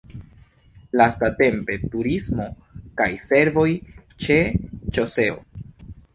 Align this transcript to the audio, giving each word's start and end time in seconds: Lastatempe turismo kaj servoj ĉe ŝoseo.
Lastatempe 1.01 1.77
turismo 1.97 2.47
kaj 3.03 3.09
servoj 3.27 3.67
ĉe 4.27 4.41
ŝoseo. 4.99 5.39